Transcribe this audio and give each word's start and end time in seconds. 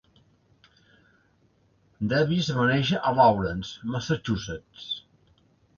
Davis 2.15 2.49
va 2.59 2.67
néixer 2.73 3.03
a 3.11 3.15
Lawrence, 3.21 3.79
Massachusetts. 3.95 4.93